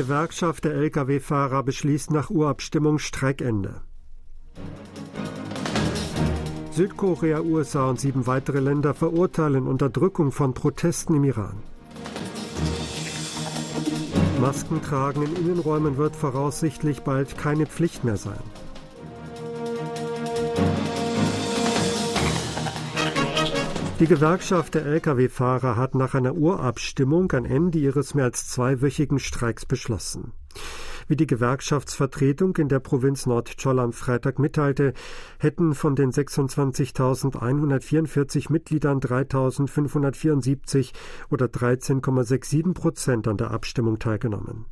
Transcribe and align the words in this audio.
Gewerkschaft 0.00 0.64
der 0.64 0.76
Lkw-Fahrer 0.76 1.62
beschließt 1.62 2.10
nach 2.10 2.30
Urabstimmung 2.30 2.98
Streikende. 2.98 3.82
Südkorea, 6.70 7.42
USA 7.42 7.90
und 7.90 8.00
sieben 8.00 8.26
weitere 8.26 8.60
Länder 8.60 8.94
verurteilen 8.94 9.66
Unterdrückung 9.66 10.32
von 10.32 10.54
Protesten 10.54 11.16
im 11.16 11.24
Iran. 11.24 11.62
Masken 14.40 14.80
tragen 14.80 15.22
in 15.22 15.36
Innenräumen 15.36 15.98
wird 15.98 16.16
voraussichtlich 16.16 17.02
bald 17.02 17.36
keine 17.36 17.66
Pflicht 17.66 18.02
mehr 18.02 18.16
sein. 18.16 18.40
Die 24.00 24.06
Gewerkschaft 24.06 24.74
der 24.74 24.86
Lkw-Fahrer 24.86 25.76
hat 25.76 25.94
nach 25.94 26.14
einer 26.14 26.34
Urabstimmung 26.34 27.30
ein 27.32 27.44
Ende 27.44 27.78
ihres 27.78 28.14
mehr 28.14 28.24
als 28.24 28.48
zweiwöchigen 28.48 29.18
Streiks 29.18 29.66
beschlossen. 29.66 30.32
Wie 31.10 31.16
die 31.16 31.26
Gewerkschaftsvertretung 31.26 32.56
in 32.58 32.68
der 32.68 32.78
Provinz 32.78 33.26
Nordcholl 33.26 33.80
am 33.80 33.92
Freitag 33.92 34.38
mitteilte, 34.38 34.92
hätten 35.40 35.74
von 35.74 35.96
den 35.96 36.12
26.144 36.12 38.52
Mitgliedern 38.52 39.00
3.574 39.00 40.92
oder 41.28 41.46
13,67 41.46 42.74
Prozent 42.74 43.26
an 43.26 43.38
der 43.38 43.50
Abstimmung 43.50 43.98
teilgenommen. 43.98 44.66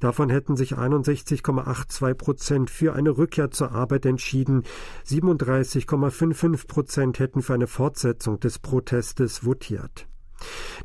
Davon 0.00 0.30
hätten 0.30 0.56
sich 0.56 0.76
61,82 0.76 2.14
Prozent 2.14 2.70
für 2.70 2.94
eine 2.94 3.16
Rückkehr 3.16 3.52
zur 3.52 3.70
Arbeit 3.70 4.04
entschieden, 4.04 4.64
37,55 5.06 6.66
Prozent 6.66 7.20
hätten 7.20 7.40
für 7.40 7.54
eine 7.54 7.68
Fortsetzung 7.68 8.40
des 8.40 8.58
Protestes 8.58 9.46
votiert. 9.46 10.08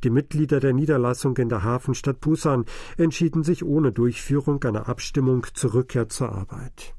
Die 0.04 0.10
Mitglieder 0.10 0.60
der 0.60 0.74
Niederlassung 0.74 1.38
in 1.38 1.50
der 1.50 1.64
Hafenstadt 1.64 2.22
Busan 2.22 2.66
entschieden 2.98 3.44
sich 3.44 3.64
ohne 3.64 3.92
Durchführung 3.92 4.64
einer 4.64 4.88
Abstimmung 4.88 5.46
zur 5.54 5.74
Rückkehr 5.74 6.10
zur 6.10 6.32
Arbeit. 6.32 6.96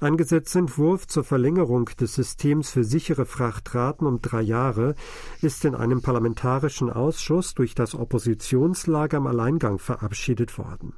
Ein 0.00 0.16
Gesetzentwurf 0.16 1.06
zur 1.06 1.22
Verlängerung 1.22 1.86
des 2.00 2.14
Systems 2.14 2.70
für 2.70 2.84
sichere 2.84 3.26
Frachtraten 3.26 4.06
um 4.06 4.20
drei 4.20 4.40
Jahre 4.40 4.94
ist 5.42 5.64
in 5.64 5.74
einem 5.74 6.02
parlamentarischen 6.02 6.90
Ausschuss 6.90 7.54
durch 7.54 7.74
das 7.74 7.94
Oppositionslager 7.94 9.18
im 9.18 9.26
Alleingang 9.26 9.78
verabschiedet 9.78 10.58
worden. 10.58 10.94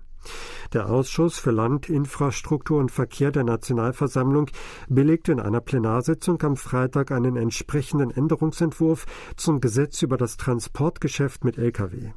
Der 0.73 0.91
Ausschuss 0.91 1.39
für 1.39 1.51
Land, 1.51 1.89
Infrastruktur 1.89 2.81
und 2.81 2.91
Verkehr 2.91 3.31
der 3.31 3.45
Nationalversammlung 3.45 4.51
billigte 4.89 5.33
in 5.33 5.41
einer 5.41 5.61
Plenarsitzung 5.61 6.41
am 6.43 6.57
Freitag 6.57 7.11
einen 7.13 7.37
entsprechenden 7.37 8.11
Änderungsentwurf 8.11 9.07
zum 9.37 9.61
Gesetz 9.61 10.03
über 10.03 10.17
das 10.17 10.37
Transportgeschäft 10.37 11.45
mit 11.45 11.59
Lkw. 11.59 12.13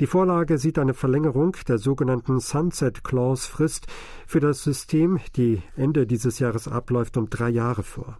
Die 0.00 0.06
Vorlage 0.06 0.58
sieht 0.58 0.78
eine 0.78 0.94
Verlängerung 0.94 1.56
der 1.68 1.78
sogenannten 1.78 2.40
Sunset 2.40 3.04
Clause 3.04 3.48
Frist 3.48 3.86
für 4.26 4.40
das 4.40 4.62
System, 4.62 5.18
die 5.36 5.62
Ende 5.76 6.06
dieses 6.06 6.38
Jahres 6.38 6.68
abläuft, 6.68 7.16
um 7.16 7.28
drei 7.28 7.50
Jahre 7.50 7.82
vor. 7.82 8.18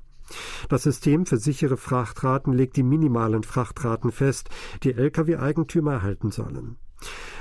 Das 0.68 0.82
System 0.82 1.26
für 1.26 1.38
sichere 1.38 1.76
Frachtraten 1.76 2.52
legt 2.52 2.76
die 2.76 2.82
minimalen 2.82 3.42
Frachtraten 3.42 4.12
fest, 4.12 4.48
die 4.82 4.92
Lkw-Eigentümer 4.92 5.94
erhalten 5.94 6.30
sollen. 6.30 6.76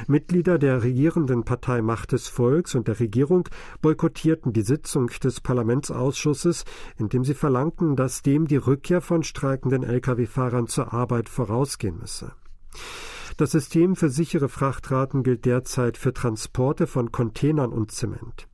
Mitglieder 0.08 0.58
der 0.58 0.84
regierenden 0.84 1.44
Partei 1.44 1.82
Macht 1.82 2.12
des 2.12 2.28
Volks 2.28 2.76
und 2.76 2.88
der 2.88 3.00
Regierung 3.00 3.48
boykottierten 3.82 4.54
die 4.54 4.62
Sitzung 4.62 5.08
des 5.24 5.42
Parlamentsausschusses, 5.42 6.66
indem 6.98 7.24
sie 7.24 7.34
verlangten, 7.34 7.96
dass 7.96 8.22
dem 8.22 8.48
die 8.48 8.58
Rückkehr 8.58 9.02
von 9.02 9.24
streikenden 9.24 9.84
Lkw-Fahrern 9.84 10.68
zur 10.68 10.94
Arbeit 10.94 11.30
vorausgehen 11.30 12.00
müsse. 12.00 12.32
Das 13.38 13.52
System 13.52 13.96
für 13.96 14.10
sichere 14.10 14.50
Frachtraten 14.50 15.24
gilt 15.24 15.46
derzeit 15.46 15.98
für 15.98 16.14
Transporte 16.14 16.88
von 16.88 17.12
Containern 17.12 17.72
und 17.72 17.92
Zement. 17.92 18.48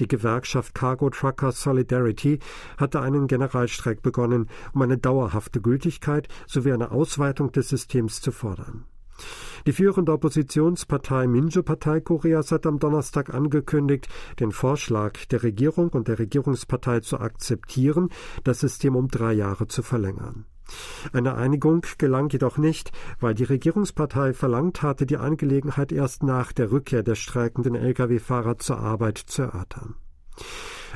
Die 0.00 0.06
Gewerkschaft 0.06 0.74
Cargo 0.74 1.10
Trucker 1.10 1.52
Solidarity 1.52 2.38
hatte 2.76 3.00
einen 3.00 3.26
Generalstreik 3.26 4.02
begonnen, 4.02 4.48
um 4.72 4.82
eine 4.82 4.98
dauerhafte 4.98 5.60
Gültigkeit 5.60 6.28
sowie 6.46 6.72
eine 6.72 6.90
Ausweitung 6.90 7.52
des 7.52 7.68
Systems 7.68 8.20
zu 8.20 8.30
fordern. 8.30 8.84
Die 9.66 9.72
führende 9.72 10.12
Oppositionspartei 10.12 11.26
Minjo-Partei 11.26 12.00
Koreas 12.00 12.52
hat 12.52 12.66
am 12.66 12.78
Donnerstag 12.78 13.34
angekündigt, 13.34 14.08
den 14.40 14.52
Vorschlag 14.52 15.24
der 15.26 15.42
Regierung 15.42 15.90
und 15.90 16.08
der 16.08 16.18
Regierungspartei 16.18 17.00
zu 17.00 17.18
akzeptieren, 17.18 18.10
das 18.44 18.60
System 18.60 18.96
um 18.96 19.08
drei 19.08 19.32
Jahre 19.32 19.66
zu 19.66 19.82
verlängern. 19.82 20.44
Eine 21.12 21.34
Einigung 21.34 21.82
gelang 21.96 22.28
jedoch 22.28 22.58
nicht, 22.58 22.92
weil 23.20 23.34
die 23.34 23.44
Regierungspartei 23.44 24.34
verlangt 24.34 24.82
hatte, 24.82 25.06
die 25.06 25.16
Angelegenheit 25.16 25.92
erst 25.92 26.22
nach 26.22 26.52
der 26.52 26.70
Rückkehr 26.70 27.02
der 27.02 27.14
streikenden 27.14 27.74
Lkw-Fahrer 27.74 28.58
zur 28.58 28.78
Arbeit 28.78 29.18
zu 29.18 29.42
erörtern. 29.42 29.94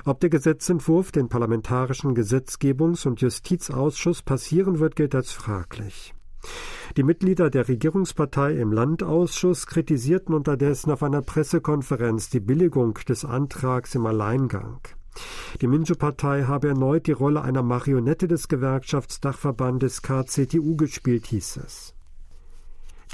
Ob 0.05 0.21
der 0.21 0.31
Gesetzentwurf 0.31 1.13
den 1.13 1.29
parlamentarischen 1.29 2.15
Gesetzgebungs- 2.15 3.07
und 3.07 3.21
Justizausschuss 3.21 4.23
passieren 4.23 4.79
wird, 4.79 4.97
gilt 4.97 5.15
als 5.15 5.33
fraglich. 5.33 6.15
Die 6.97 7.05
Mitglieder 7.05 7.49
der 7.49 7.69
Regierungspartei 7.69 8.53
im 8.53 8.71
Landausschuss 8.71 9.67
kritisierten 9.67 10.35
unterdessen 10.35 10.91
auf 10.91 11.03
einer 11.03 11.23
Pressekonferenz 11.23 12.29
die 12.29 12.41
Billigung 12.41 12.99
des 13.09 13.25
Antrags 13.25 13.95
im 13.95 14.05
Alleingang. 14.05 14.81
Die 15.61 15.67
Minjo-Partei 15.67 16.45
habe 16.45 16.69
erneut 16.69 17.07
die 17.07 17.13
Rolle 17.13 17.43
einer 17.43 17.63
Marionette 17.63 18.29
des 18.29 18.49
Gewerkschaftsdachverbandes 18.49 20.03
KCTU 20.03 20.77
gespielt, 20.77 21.27
hieß 21.27 21.59
es. 21.65 21.95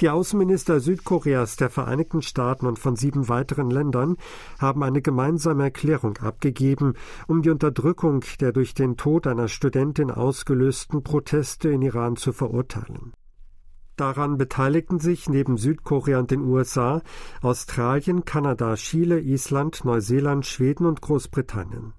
Die 0.01 0.09
Außenminister 0.09 0.79
Südkoreas, 0.79 1.57
der 1.57 1.69
Vereinigten 1.69 2.21
Staaten 2.21 2.65
und 2.67 2.79
von 2.79 2.95
sieben 2.95 3.27
weiteren 3.27 3.69
Ländern 3.69 4.15
haben 4.57 4.81
eine 4.81 5.01
gemeinsame 5.01 5.63
Erklärung 5.63 6.17
abgegeben, 6.19 6.93
um 7.27 7.41
die 7.41 7.49
Unterdrückung 7.49 8.23
der 8.39 8.53
durch 8.53 8.73
den 8.73 8.95
Tod 8.95 9.27
einer 9.27 9.49
Studentin 9.49 10.09
ausgelösten 10.09 11.03
Proteste 11.03 11.67
in 11.69 11.81
Iran 11.81 12.15
zu 12.15 12.31
verurteilen. 12.31 13.11
Daran 13.99 14.37
beteiligten 14.37 14.99
sich 14.99 15.27
neben 15.27 15.57
Südkorea 15.57 16.19
und 16.19 16.31
den 16.31 16.41
USA 16.41 17.01
Australien, 17.41 18.23
Kanada, 18.23 18.75
Chile, 18.75 19.19
Island, 19.19 19.83
Neuseeland, 19.83 20.45
Schweden 20.45 20.85
und 20.85 21.01
Großbritannien. 21.01 21.91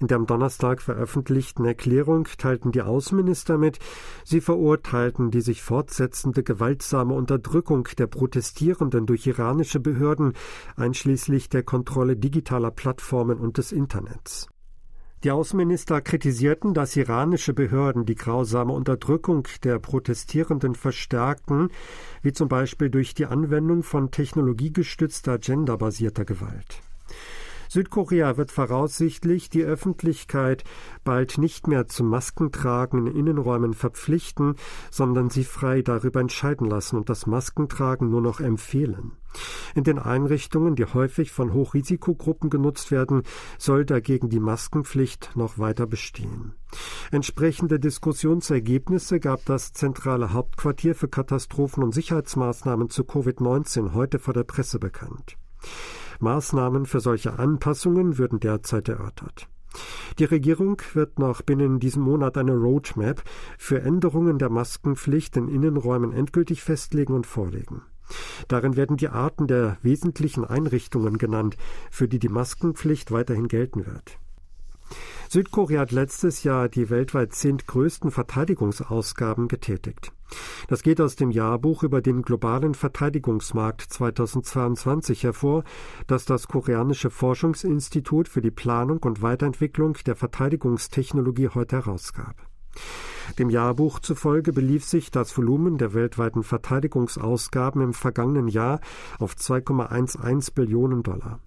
In 0.00 0.06
der 0.06 0.18
am 0.18 0.26
Donnerstag 0.26 0.80
veröffentlichten 0.80 1.64
Erklärung 1.64 2.28
teilten 2.38 2.70
die 2.70 2.82
Außenminister 2.82 3.58
mit, 3.58 3.80
sie 4.22 4.40
verurteilten 4.40 5.32
die 5.32 5.40
sich 5.40 5.60
fortsetzende 5.60 6.44
gewaltsame 6.44 7.14
Unterdrückung 7.14 7.88
der 7.98 8.06
Protestierenden 8.06 9.04
durch 9.04 9.26
iranische 9.26 9.80
Behörden, 9.80 10.34
einschließlich 10.76 11.48
der 11.48 11.64
Kontrolle 11.64 12.16
digitaler 12.16 12.70
Plattformen 12.70 13.38
und 13.38 13.58
des 13.58 13.72
Internets. 13.72 14.46
Die 15.24 15.30
Außenminister 15.30 16.02
kritisierten, 16.02 16.74
dass 16.74 16.96
iranische 16.96 17.54
Behörden 17.54 18.04
die 18.04 18.14
grausame 18.14 18.74
Unterdrückung 18.74 19.48
der 19.62 19.78
Protestierenden 19.78 20.74
verstärkten, 20.74 21.70
wie 22.20 22.34
zum 22.34 22.48
Beispiel 22.48 22.90
durch 22.90 23.14
die 23.14 23.24
Anwendung 23.24 23.82
von 23.82 24.10
technologiegestützter 24.10 25.38
genderbasierter 25.38 26.26
Gewalt. 26.26 26.82
Südkorea 27.74 28.36
wird 28.36 28.52
voraussichtlich 28.52 29.50
die 29.50 29.64
Öffentlichkeit 29.64 30.62
bald 31.02 31.38
nicht 31.38 31.66
mehr 31.66 31.88
zum 31.88 32.08
Maskentragen 32.08 33.08
in 33.08 33.16
Innenräumen 33.16 33.74
verpflichten, 33.74 34.54
sondern 34.92 35.28
sie 35.28 35.42
frei 35.42 35.82
darüber 35.82 36.20
entscheiden 36.20 36.70
lassen 36.70 36.94
und 36.96 37.08
das 37.08 37.26
Maskentragen 37.26 38.10
nur 38.10 38.20
noch 38.20 38.38
empfehlen. 38.38 39.16
In 39.74 39.82
den 39.82 39.98
Einrichtungen, 39.98 40.76
die 40.76 40.84
häufig 40.84 41.32
von 41.32 41.52
Hochrisikogruppen 41.52 42.48
genutzt 42.48 42.92
werden, 42.92 43.24
soll 43.58 43.84
dagegen 43.84 44.28
die 44.28 44.38
Maskenpflicht 44.38 45.32
noch 45.34 45.58
weiter 45.58 45.88
bestehen. 45.88 46.54
Entsprechende 47.10 47.80
Diskussionsergebnisse 47.80 49.18
gab 49.18 49.44
das 49.46 49.72
zentrale 49.72 50.32
Hauptquartier 50.32 50.94
für 50.94 51.08
Katastrophen 51.08 51.82
und 51.82 51.92
Sicherheitsmaßnahmen 51.92 52.88
zu 52.88 53.02
Covid-19 53.02 53.94
heute 53.94 54.20
vor 54.20 54.32
der 54.32 54.44
Presse 54.44 54.78
bekannt. 54.78 55.36
Maßnahmen 56.20 56.86
für 56.86 57.00
solche 57.00 57.38
Anpassungen 57.38 58.18
würden 58.18 58.40
derzeit 58.40 58.88
erörtert. 58.88 59.48
Die 60.18 60.24
Regierung 60.24 60.80
wird 60.92 61.18
noch 61.18 61.42
binnen 61.42 61.80
diesem 61.80 62.02
Monat 62.02 62.38
eine 62.38 62.54
Roadmap 62.54 63.22
für 63.58 63.80
Änderungen 63.80 64.38
der 64.38 64.50
Maskenpflicht 64.50 65.36
in 65.36 65.48
Innenräumen 65.48 66.12
endgültig 66.12 66.62
festlegen 66.62 67.14
und 67.14 67.26
vorlegen. 67.26 67.82
Darin 68.48 68.76
werden 68.76 68.96
die 68.96 69.08
Arten 69.08 69.46
der 69.46 69.78
wesentlichen 69.82 70.44
Einrichtungen 70.44 71.18
genannt, 71.18 71.56
für 71.90 72.06
die 72.06 72.18
die 72.18 72.28
Maskenpflicht 72.28 73.10
weiterhin 73.10 73.48
gelten 73.48 73.86
wird. 73.86 74.18
Südkorea 75.28 75.80
hat 75.80 75.92
letztes 75.92 76.44
Jahr 76.44 76.68
die 76.68 76.90
weltweit 76.90 77.32
zehntgrößten 77.32 78.10
Verteidigungsausgaben 78.10 79.48
getätigt. 79.48 80.12
Das 80.68 80.82
geht 80.82 81.00
aus 81.00 81.16
dem 81.16 81.30
Jahrbuch 81.30 81.82
über 81.82 82.00
den 82.00 82.22
globalen 82.22 82.74
Verteidigungsmarkt 82.74 83.82
2022 83.82 85.24
hervor, 85.24 85.64
das 86.06 86.24
das 86.24 86.48
koreanische 86.48 87.10
Forschungsinstitut 87.10 88.28
für 88.28 88.40
die 88.40 88.50
Planung 88.50 88.98
und 88.98 89.22
Weiterentwicklung 89.22 89.96
der 90.06 90.16
Verteidigungstechnologie 90.16 91.48
heute 91.48 91.76
herausgab. 91.76 92.48
Dem 93.38 93.50
Jahrbuch 93.50 94.00
zufolge 94.00 94.52
belief 94.52 94.84
sich 94.84 95.10
das 95.10 95.36
Volumen 95.36 95.78
der 95.78 95.94
weltweiten 95.94 96.42
Verteidigungsausgaben 96.42 97.80
im 97.82 97.94
vergangenen 97.94 98.48
Jahr 98.48 98.80
auf 99.18 99.34
2,11 99.34 100.54
Billionen 100.54 101.02
Dollar. 101.02 101.40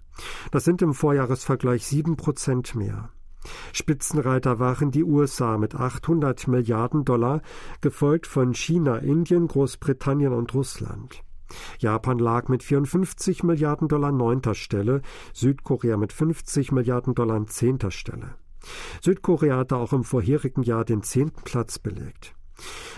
Das 0.50 0.64
sind 0.64 0.82
im 0.82 0.94
Vorjahresvergleich 0.94 1.86
sieben 1.86 2.16
Prozent 2.16 2.74
mehr. 2.74 3.10
Spitzenreiter 3.72 4.58
waren 4.58 4.90
die 4.90 5.04
USA 5.04 5.58
mit 5.58 5.74
800 5.74 6.48
Milliarden 6.48 7.04
Dollar, 7.04 7.42
gefolgt 7.80 8.26
von 8.26 8.54
China, 8.54 8.96
Indien, 8.96 9.48
Großbritannien 9.48 10.32
und 10.32 10.54
Russland. 10.54 11.22
Japan 11.78 12.18
lag 12.18 12.48
mit 12.48 12.62
54 12.62 13.42
Milliarden 13.42 13.88
Dollar 13.88 14.12
neunter 14.12 14.54
Stelle, 14.54 15.02
Südkorea 15.32 15.96
mit 15.96 16.12
50 16.12 16.72
Milliarden 16.72 17.14
Dollar 17.14 17.46
zehnter 17.46 17.90
Stelle. 17.90 18.34
Südkorea 19.00 19.56
hatte 19.56 19.76
auch 19.76 19.92
im 19.92 20.04
vorherigen 20.04 20.62
Jahr 20.62 20.84
den 20.84 21.02
zehnten 21.02 21.42
Platz 21.42 21.78
belegt. 21.78 22.34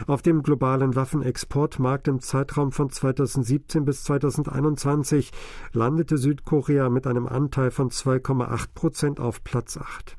Auf 0.06 0.22
dem 0.22 0.42
globalen 0.42 0.96
Waffenexportmarkt 0.96 2.08
im 2.08 2.20
Zeitraum 2.20 2.72
von 2.72 2.88
2017 2.88 3.84
bis 3.84 4.04
2021 4.04 5.32
landete 5.72 6.16
Südkorea 6.16 6.88
mit 6.88 7.06
einem 7.06 7.26
Anteil 7.26 7.70
von 7.70 7.90
2,8 7.90 8.68
Prozent 8.74 9.20
auf 9.20 9.44
Platz 9.44 9.76
8. 9.76 10.16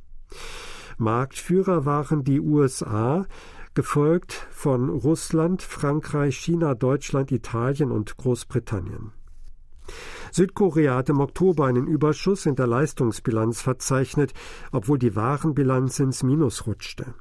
Marktführer 0.97 1.85
waren 1.85 2.23
die 2.23 2.39
USA, 2.39 3.25
gefolgt 3.73 4.47
von 4.51 4.89
Russland, 4.89 5.61
Frankreich, 5.61 6.37
China, 6.37 6.75
Deutschland, 6.75 7.31
Italien 7.31 7.91
und 7.91 8.17
Großbritannien. 8.17 9.13
Südkorea 10.31 10.95
hat 10.95 11.09
im 11.09 11.19
Oktober 11.19 11.65
einen 11.65 11.87
Überschuss 11.87 12.45
in 12.45 12.55
der 12.55 12.67
Leistungsbilanz 12.67 13.61
verzeichnet, 13.61 14.33
obwohl 14.71 14.97
die 14.97 15.15
Warenbilanz 15.15 15.99
ins 15.99 16.23
Minus 16.23 16.67
rutschte. 16.67 17.13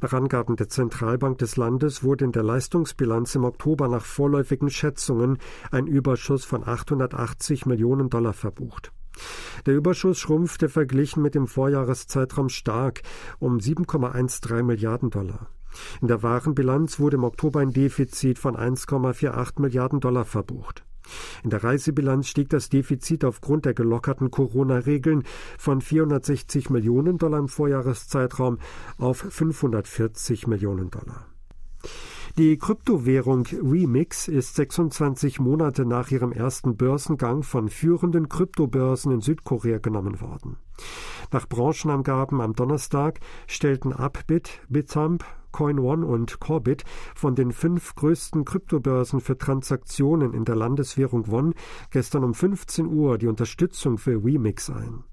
Nach 0.00 0.12
Angaben 0.12 0.56
der 0.56 0.68
Zentralbank 0.68 1.38
des 1.38 1.56
Landes 1.56 2.02
wurde 2.02 2.24
in 2.24 2.32
der 2.32 2.42
Leistungsbilanz 2.42 3.34
im 3.36 3.44
Oktober 3.44 3.86
nach 3.88 4.04
vorläufigen 4.04 4.70
Schätzungen 4.70 5.38
ein 5.70 5.86
Überschuss 5.86 6.44
von 6.44 6.66
880 6.66 7.66
Millionen 7.66 8.10
Dollar 8.10 8.32
verbucht. 8.32 8.92
Der 9.66 9.74
Überschuss 9.74 10.18
schrumpfte 10.18 10.68
verglichen 10.68 11.22
mit 11.22 11.34
dem 11.34 11.46
Vorjahreszeitraum 11.46 12.48
stark 12.48 13.02
um 13.38 13.58
7,13 13.58 14.62
Milliarden 14.62 15.10
Dollar. 15.10 15.48
In 16.00 16.08
der 16.08 16.22
Warenbilanz 16.22 16.98
wurde 16.98 17.16
im 17.16 17.24
Oktober 17.24 17.60
ein 17.60 17.72
Defizit 17.72 18.38
von 18.38 18.56
1,48 18.56 19.60
Milliarden 19.60 20.00
Dollar 20.00 20.24
verbucht. 20.24 20.84
In 21.44 21.50
der 21.50 21.62
Reisebilanz 21.62 22.28
stieg 22.28 22.48
das 22.48 22.68
Defizit 22.68 23.24
aufgrund 23.24 23.64
der 23.64 23.74
gelockerten 23.74 24.30
Corona-Regeln 24.30 25.22
von 25.58 25.80
460 25.80 26.70
Millionen 26.70 27.18
Dollar 27.18 27.38
im 27.38 27.48
Vorjahreszeitraum 27.48 28.58
auf 28.98 29.18
540 29.18 30.46
Millionen 30.46 30.90
Dollar. 30.90 31.26
Die 32.38 32.58
Kryptowährung 32.58 33.46
Remix 33.46 34.28
ist 34.28 34.56
26 34.56 35.40
Monate 35.40 35.86
nach 35.86 36.10
ihrem 36.10 36.32
ersten 36.32 36.76
Börsengang 36.76 37.42
von 37.42 37.70
führenden 37.70 38.28
Kryptobörsen 38.28 39.10
in 39.10 39.22
Südkorea 39.22 39.78
genommen 39.78 40.20
worden. 40.20 40.58
Nach 41.32 41.48
Branchenangaben 41.48 42.42
am 42.42 42.52
Donnerstag 42.52 43.20
stellten 43.46 43.94
Upbit, 43.94 44.60
Bitamp, 44.68 45.24
CoinOne 45.50 46.04
und 46.04 46.38
Corbit 46.38 46.84
von 47.14 47.34
den 47.34 47.52
fünf 47.52 47.94
größten 47.94 48.44
Kryptobörsen 48.44 49.22
für 49.22 49.38
Transaktionen 49.38 50.34
in 50.34 50.44
der 50.44 50.56
Landeswährung 50.56 51.28
Won 51.28 51.54
gestern 51.90 52.22
um 52.22 52.34
15 52.34 52.84
Uhr 52.84 53.16
die 53.16 53.28
Unterstützung 53.28 53.96
für 53.96 54.22
Remix 54.22 54.68
ein. 54.68 55.04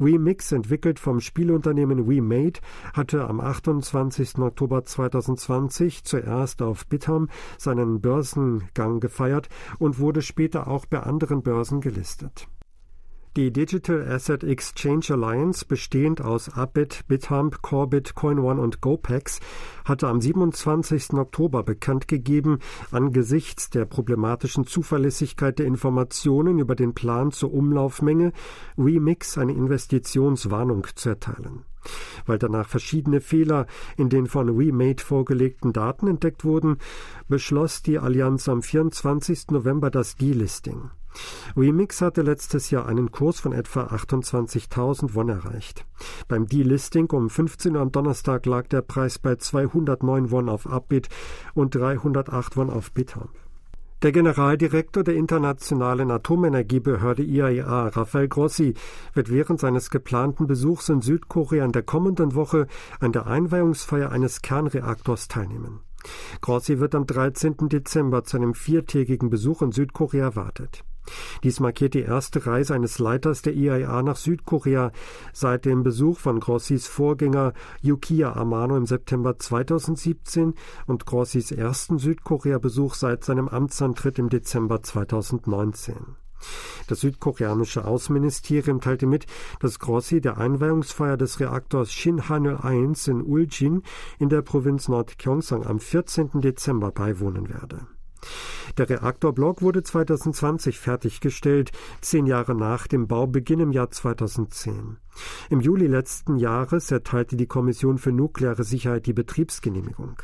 Remix, 0.00 0.52
entwickelt 0.52 0.98
vom 0.98 1.20
Spielunternehmen 1.20 2.08
WeMade, 2.08 2.60
hatte 2.92 3.28
am 3.28 3.40
28. 3.40 4.38
Oktober 4.38 4.84
2020 4.84 6.04
zuerst 6.04 6.62
auf 6.62 6.86
Bitham 6.86 7.28
seinen 7.58 8.00
Börsengang 8.00 9.00
gefeiert 9.00 9.48
und 9.78 9.98
wurde 9.98 10.22
später 10.22 10.68
auch 10.68 10.86
bei 10.86 11.00
anderen 11.00 11.42
Börsen 11.42 11.80
gelistet. 11.80 12.48
Die 13.34 13.50
Digital 13.50 14.06
Asset 14.06 14.44
Exchange 14.44 15.06
Alliance, 15.08 15.64
bestehend 15.64 16.20
aus 16.20 16.50
Abit, 16.50 17.00
Bithump, 17.08 17.62
Corbit, 17.62 18.14
CoinOne 18.14 18.60
und 18.60 18.82
GoPax, 18.82 19.40
hatte 19.86 20.08
am 20.08 20.20
27. 20.20 21.14
Oktober 21.14 21.62
bekannt 21.62 22.08
gegeben, 22.08 22.58
angesichts 22.90 23.70
der 23.70 23.86
problematischen 23.86 24.66
Zuverlässigkeit 24.66 25.58
der 25.58 25.64
Informationen 25.64 26.58
über 26.58 26.74
den 26.74 26.92
Plan 26.92 27.32
zur 27.32 27.54
Umlaufmenge 27.54 28.34
Remix 28.76 29.38
eine 29.38 29.52
Investitionswarnung 29.52 30.86
zu 30.94 31.08
erteilen. 31.08 31.64
Weil 32.26 32.36
danach 32.36 32.68
verschiedene 32.68 33.22
Fehler 33.22 33.66
in 33.96 34.10
den 34.10 34.26
von 34.26 34.50
Remade 34.50 35.02
vorgelegten 35.02 35.72
Daten 35.72 36.06
entdeckt 36.06 36.44
wurden, 36.44 36.76
beschloss 37.28 37.80
die 37.80 37.98
Allianz 37.98 38.46
am 38.50 38.60
24. 38.60 39.52
November 39.52 39.90
das 39.90 40.16
Delisting. 40.16 40.90
Remix 41.56 42.00
hatte 42.00 42.22
letztes 42.22 42.70
Jahr 42.70 42.86
einen 42.86 43.10
Kurs 43.10 43.40
von 43.40 43.52
etwa 43.52 43.84
28.000 43.84 45.14
Won 45.14 45.28
erreicht. 45.28 45.84
Beim 46.28 46.46
Delisting 46.46 47.10
um 47.10 47.30
15 47.30 47.76
Uhr 47.76 47.82
am 47.82 47.92
Donnerstag 47.92 48.46
lag 48.46 48.66
der 48.68 48.82
Preis 48.82 49.18
bei 49.18 49.36
209 49.36 50.30
Won 50.30 50.48
auf 50.48 50.66
Upbit 50.66 51.08
und 51.54 51.74
308 51.74 52.56
Won 52.56 52.70
auf 52.70 52.92
Bithump. 52.92 53.30
Der 54.02 54.10
Generaldirektor 54.10 55.04
der 55.04 55.14
Internationalen 55.14 56.10
Atomenergiebehörde 56.10 57.22
IAEA, 57.22 57.86
Rafael 57.86 58.26
Grossi, 58.26 58.74
wird 59.14 59.30
während 59.30 59.60
seines 59.60 59.90
geplanten 59.90 60.48
Besuchs 60.48 60.88
in 60.88 61.02
Südkorea 61.02 61.64
in 61.64 61.70
der 61.70 61.84
kommenden 61.84 62.34
Woche 62.34 62.66
an 62.98 63.12
der 63.12 63.28
Einweihungsfeier 63.28 64.10
eines 64.10 64.42
Kernreaktors 64.42 65.28
teilnehmen. 65.28 65.80
Grossi 66.40 66.80
wird 66.80 66.96
am 66.96 67.06
13. 67.06 67.68
Dezember 67.68 68.24
zu 68.24 68.38
einem 68.38 68.54
viertägigen 68.54 69.30
Besuch 69.30 69.62
in 69.62 69.70
Südkorea 69.70 70.24
erwartet. 70.24 70.82
Dies 71.42 71.60
markiert 71.60 71.94
die 71.94 72.02
erste 72.02 72.46
Reise 72.46 72.74
eines 72.74 72.98
Leiters 72.98 73.42
der 73.42 73.54
IAEA 73.54 74.02
nach 74.02 74.16
Südkorea 74.16 74.92
seit 75.32 75.64
dem 75.64 75.82
Besuch 75.82 76.18
von 76.18 76.40
Grossis 76.40 76.86
Vorgänger 76.86 77.52
Yukiya 77.80 78.34
Amano 78.34 78.76
im 78.76 78.86
September 78.86 79.38
2017 79.38 80.54
und 80.86 81.06
Grossis 81.06 81.50
ersten 81.50 81.98
Südkorea-Besuch 81.98 82.94
seit 82.94 83.24
seinem 83.24 83.48
Amtsantritt 83.48 84.18
im 84.18 84.28
Dezember 84.28 84.82
2019. 84.82 86.16
Das 86.88 87.00
südkoreanische 87.00 87.84
Außenministerium 87.84 88.80
teilte 88.80 89.06
mit, 89.06 89.26
dass 89.60 89.78
Grossi 89.78 90.20
der 90.20 90.38
Einweihungsfeier 90.38 91.16
des 91.16 91.40
Reaktors 91.40 91.92
Shinhanul 91.92 92.56
1 92.56 93.08
in 93.08 93.22
Uljin 93.22 93.82
in 94.18 94.28
der 94.28 94.42
Provinz 94.42 94.88
Nord-Kyongsang 94.88 95.64
am 95.64 95.78
14. 95.78 96.40
Dezember 96.40 96.90
beiwohnen 96.90 97.48
werde. 97.48 97.86
Der 98.78 98.88
Reaktorblock 98.88 99.62
wurde 99.62 99.82
2020 99.82 100.78
fertiggestellt, 100.78 101.72
zehn 102.00 102.26
Jahre 102.26 102.54
nach 102.54 102.86
dem 102.86 103.06
Baubeginn 103.06 103.60
im 103.60 103.72
Jahr 103.72 103.90
2010. 103.90 104.96
Im 105.50 105.60
Juli 105.60 105.86
letzten 105.86 106.36
Jahres 106.36 106.90
erteilte 106.90 107.36
die 107.36 107.46
Kommission 107.46 107.98
für 107.98 108.12
nukleare 108.12 108.64
Sicherheit 108.64 109.06
die 109.06 109.12
Betriebsgenehmigung. 109.12 110.16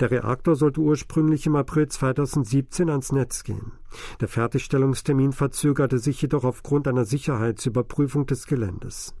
Der 0.00 0.10
Reaktor 0.10 0.56
sollte 0.56 0.80
ursprünglich 0.80 1.46
im 1.46 1.56
April 1.56 1.88
2017 1.88 2.88
ans 2.90 3.12
Netz 3.12 3.44
gehen. 3.44 3.72
Der 4.20 4.28
Fertigstellungstermin 4.28 5.32
verzögerte 5.32 5.98
sich 5.98 6.22
jedoch 6.22 6.44
aufgrund 6.44 6.88
einer 6.88 7.04
Sicherheitsüberprüfung 7.04 8.26
des 8.26 8.46
Geländes. 8.46 9.14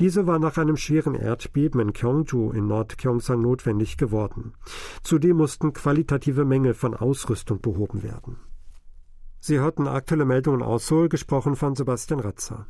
Diese 0.00 0.26
war 0.26 0.38
nach 0.38 0.56
einem 0.56 0.76
schweren 0.76 1.14
Erdbeben 1.14 1.80
in 1.80 1.92
Gyeongju 1.92 2.52
in 2.52 2.66
Nord-Gyeongsang 2.66 3.40
notwendig 3.40 3.96
geworden. 3.96 4.54
Zudem 5.02 5.36
mussten 5.36 5.72
qualitative 5.72 6.44
Mängel 6.44 6.74
von 6.74 6.94
Ausrüstung 6.94 7.60
behoben 7.60 8.02
werden. 8.02 8.38
Sie 9.40 9.58
hörten 9.58 9.88
aktuelle 9.88 10.24
Meldungen 10.24 10.62
aus 10.62 10.86
Seoul, 10.86 11.08
gesprochen 11.08 11.56
von 11.56 11.74
Sebastian 11.74 12.20
Ratzer. 12.20 12.66